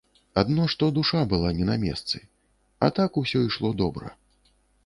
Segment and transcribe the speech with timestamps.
[0.41, 2.23] Адно што душа была не на месцы,
[2.87, 4.15] а так усё ішло добра.